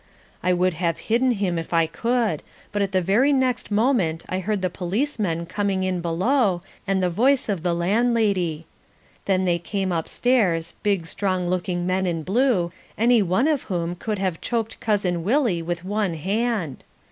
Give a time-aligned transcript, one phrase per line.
[0.41, 4.39] I would have hidden him if I could, but at the very next moment I
[4.39, 8.65] heard the policemen coming in below, and the voice of the landlady.
[9.25, 14.17] Then they came upstairs, big strong looking men in blue, any one of whom could
[14.17, 16.83] have choked Cousin Willie with one hand.